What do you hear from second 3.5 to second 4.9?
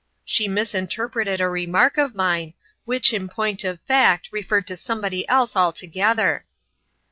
of fact, referred to